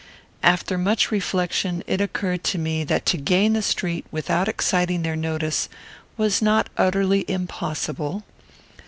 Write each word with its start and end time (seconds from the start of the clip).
After 0.41 0.79
much 0.79 1.11
reflection, 1.11 1.83
it 1.85 2.01
occurred 2.01 2.43
to 2.45 2.57
me 2.57 2.83
that 2.85 3.05
to 3.05 3.17
gain 3.17 3.53
the 3.53 3.61
street 3.61 4.03
without 4.09 4.47
exciting 4.47 5.03
their 5.03 5.15
notice 5.15 5.69
was 6.17 6.41
not 6.41 6.69
utterly 6.75 7.23
impossible. 7.29 8.23